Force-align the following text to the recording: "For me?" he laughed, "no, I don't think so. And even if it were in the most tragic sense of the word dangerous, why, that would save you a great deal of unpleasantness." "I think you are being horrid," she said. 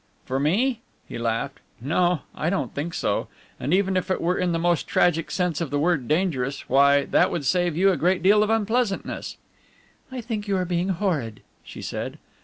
"For 0.25 0.39
me?" 0.39 0.81
he 1.07 1.19
laughed, 1.19 1.59
"no, 1.79 2.21
I 2.33 2.49
don't 2.49 2.73
think 2.73 2.95
so. 2.95 3.27
And 3.59 3.71
even 3.71 3.95
if 3.95 4.09
it 4.09 4.19
were 4.19 4.35
in 4.35 4.51
the 4.51 4.57
most 4.57 4.87
tragic 4.87 5.29
sense 5.29 5.61
of 5.61 5.69
the 5.69 5.77
word 5.77 6.07
dangerous, 6.07 6.67
why, 6.67 7.05
that 7.05 7.29
would 7.29 7.45
save 7.45 7.77
you 7.77 7.91
a 7.91 7.97
great 7.97 8.23
deal 8.23 8.41
of 8.41 8.49
unpleasantness." 8.49 9.37
"I 10.11 10.19
think 10.19 10.47
you 10.47 10.57
are 10.57 10.65
being 10.65 10.89
horrid," 10.89 11.43
she 11.63 11.83
said. 11.83 12.17